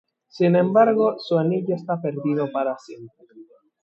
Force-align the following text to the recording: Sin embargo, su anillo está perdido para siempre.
Sin 0.29 0.55
embargo, 0.55 1.19
su 1.19 1.37
anillo 1.37 1.75
está 1.75 2.01
perdido 2.01 2.51
para 2.51 2.75
siempre. 2.79 3.23